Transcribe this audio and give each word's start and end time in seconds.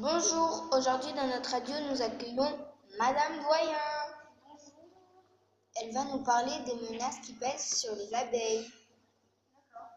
Bonjour, 0.00 0.68
aujourd'hui 0.70 1.12
dans 1.14 1.26
notre 1.26 1.50
radio 1.50 1.74
nous 1.90 2.00
accueillons 2.00 2.56
Madame 3.00 3.42
Doyen. 3.42 3.76
Bonjour. 4.46 4.86
Elle 5.74 5.92
va 5.92 6.04
nous 6.04 6.22
parler 6.22 6.52
des 6.66 6.76
menaces 6.88 7.18
qui 7.26 7.32
pèsent 7.32 7.80
sur 7.80 7.96
les 7.96 8.14
abeilles. 8.14 8.70
D'accord. 9.52 9.90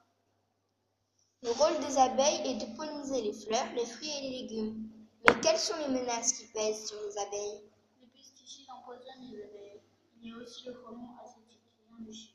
Le 1.44 1.52
rôle 1.52 1.86
des 1.86 2.00
abeilles 2.00 2.50
est 2.50 2.66
de 2.66 2.76
polliniser 2.76 3.22
les 3.22 3.34
fleurs, 3.34 3.72
les 3.76 3.86
fruits 3.86 4.10
et 4.10 4.22
les 4.22 4.42
légumes. 4.42 4.90
Mais 5.28 5.40
quelles 5.40 5.60
sont 5.60 5.78
les 5.78 5.90
menaces 5.90 6.34
qui 6.34 6.48
pèsent 6.48 6.88
sur 6.88 7.00
les 7.04 7.18
abeilles? 7.20 7.62
Les 8.02 8.08
pesticides 8.08 8.72
empoisonnent 8.72 9.30
les 9.30 9.44
abeilles. 9.44 9.82
Il 10.20 10.30
y 10.30 10.34
a 10.34 10.38
aussi 10.38 10.66
le 10.66 10.74
frelon 10.74 11.10
asiatique, 11.24 11.62
rien 11.88 12.04
de 12.08 12.12
chien, 12.12 12.34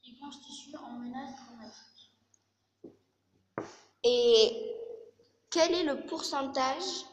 qui 0.00 0.18
constitue 0.18 0.74
en 0.78 0.92
menace 0.92 1.34
dramatique. 1.44 2.10
Et 4.02 4.69
quel 5.60 5.74
est 5.74 5.82
le 5.82 6.00
pourcentage 6.06 7.04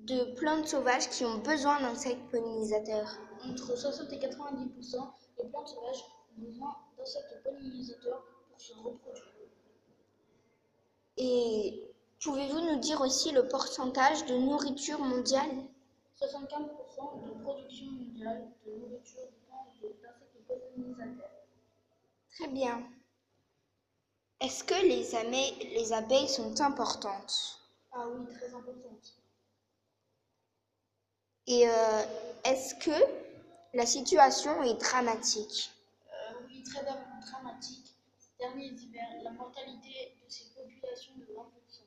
de 0.00 0.34
plantes 0.34 0.66
sauvages 0.66 1.08
qui 1.10 1.24
ont 1.24 1.38
besoin 1.38 1.80
d'insectes 1.80 2.28
pollinisateurs? 2.32 3.20
Entre 3.44 3.76
60 3.76 4.12
et 4.12 4.18
90% 4.18 5.12
des 5.38 5.44
plantes 5.44 5.68
sauvages 5.68 6.04
ont 6.36 6.40
besoin 6.40 6.76
d'insectes 6.98 7.44
pollinisateurs 7.44 8.24
pour 8.50 8.60
se 8.60 8.72
reproduire. 8.72 9.22
Et 11.18 11.88
pouvez-vous 12.20 12.60
nous 12.62 12.80
dire 12.80 13.00
aussi 13.00 13.30
le 13.30 13.46
pourcentage 13.46 14.26
de 14.26 14.36
nourriture 14.36 14.98
mondiale? 14.98 15.68
75% 16.20 17.26
de 17.26 17.42
production 17.44 17.86
mondiale 17.92 18.48
de 18.66 18.72
nourriture 18.72 19.22
dépend 19.22 19.66
d'insectes 19.92 20.48
pollinisateurs. 20.48 21.30
Très 22.34 22.48
bien. 22.48 22.82
Est-ce 24.40 24.64
que 24.64 24.74
les, 24.74 25.14
amé- 25.14 25.56
les 25.74 25.92
abeilles 25.92 26.28
sont 26.28 26.60
importantes? 26.62 27.60
Ah 27.92 28.06
oui, 28.08 28.26
très 28.34 28.52
importante. 28.54 29.14
Et 31.46 31.68
euh, 31.68 32.02
est-ce 32.44 32.74
que 32.76 32.90
la 33.74 33.86
situation 33.86 34.62
est 34.62 34.74
dramatique? 34.80 35.70
Euh, 36.12 36.34
oui, 36.46 36.62
très 36.62 36.82
dra- 36.84 36.98
dramatique. 37.30 37.94
Ces 38.18 38.30
derniers 38.38 38.68
hivers, 38.72 39.22
la 39.22 39.30
mortalité 39.30 40.16
de 40.24 40.30
ces 40.30 40.46
populations 40.54 41.14
de 41.16 41.24
20%. 41.34 41.82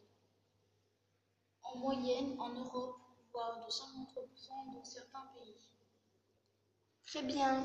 En 1.63 1.77
moyenne, 1.77 2.35
en 2.39 2.49
Europe, 2.49 2.97
voire 3.31 3.63
de 3.65 3.71
53% 3.71 4.73
dans 4.73 4.83
certains 4.83 5.27
pays. 5.35 5.55
Très 7.05 7.23
bien. 7.23 7.63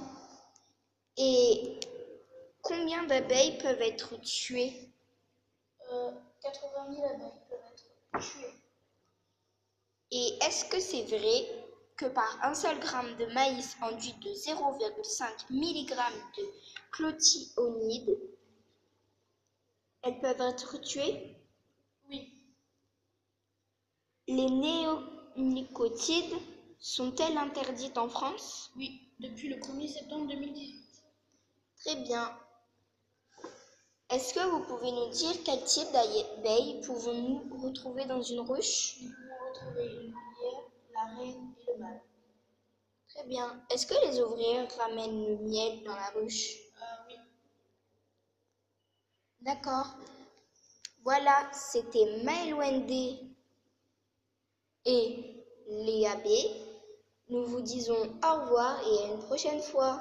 Et 1.17 1.79
combien 2.95 3.07
d'abeilles 3.07 3.59
peuvent 3.59 3.81
être 3.83 4.17
tuées? 4.21 4.89
Euh, 5.93 6.13
80 6.43 6.95
000 6.95 7.07
abeilles 7.07 7.41
peuvent 7.49 7.59
être 7.73 8.21
tuées. 8.21 8.55
Et 10.11 10.39
est-ce 10.45 10.65
que 10.67 10.79
c'est 10.79 11.03
vrai 11.05 11.67
que 11.97 12.07
par 12.07 12.39
un 12.43 12.55
seul 12.55 12.79
gramme 12.79 13.17
de 13.17 13.27
maïs 13.27 13.77
enduit 13.83 14.15
de 14.15 14.31
0,5 14.31 15.51
mg 15.51 15.89
de 16.37 16.43
clotionide, 16.93 18.19
elles 20.03 20.21
peuvent 20.21 20.41
être 20.41 20.81
tuées? 20.81 21.37
Oui, 22.11 22.33
Les 24.29 24.49
néonicotines 24.51 26.39
sont-elles 26.79 27.39
interdites 27.39 27.99
en 27.99 28.09
France? 28.09 28.71
Oui, 28.77 29.01
depuis 29.19 29.49
le 29.49 29.57
1er 29.57 29.89
septembre 29.89 30.29
2018. 30.29 30.85
Très 31.81 31.97
bien. 31.97 32.44
Est-ce 34.15 34.33
que 34.33 34.49
vous 34.49 34.61
pouvez 34.61 34.93
nous 34.93 35.09
dire 35.09 35.35
quel 35.45 35.65
type 35.65 35.91
d'abeilles 35.91 36.81
pouvons-nous 36.87 37.61
retrouver 37.61 38.05
dans 38.05 38.23
une 38.23 38.43
ruche? 38.43 38.99
Nous 39.03 39.11
pouvons 39.11 39.49
retrouver 39.49 39.89
lierre, 39.89 40.71
la 40.95 41.17
reine 41.17 41.53
et 41.59 41.73
le 41.73 41.79
mâle? 41.81 42.01
Très 43.09 43.25
bien. 43.25 43.61
Est-ce 43.71 43.89
que 43.89 44.07
les 44.07 44.21
ouvriers 44.21 44.69
ramènent 44.79 45.27
le 45.27 45.37
miel 45.39 45.83
dans 45.83 45.97
la 45.97 46.11
ruche? 46.11 46.59
Euh, 46.81 46.85
oui, 47.09 47.17
D'accord. 49.41 49.97
Voilà, 51.03 51.51
c'était 51.53 52.23
Maël 52.23 52.55
et 54.85 55.45
Léa 55.67 56.15
B. 56.19 56.29
Nous 57.31 57.45
vous 57.47 57.63
disons 57.63 57.99
au 57.99 58.41
revoir 58.43 58.81
et 58.87 59.07
à 59.07 59.13
une 59.13 59.19
prochaine 59.23 59.61
fois. 59.61 59.93